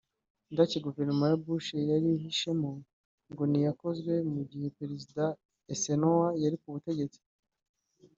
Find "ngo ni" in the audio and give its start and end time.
3.31-3.57